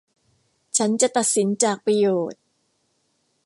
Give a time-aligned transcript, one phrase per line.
[0.77, 2.41] ฉันจะตัดสินจากประโยชน์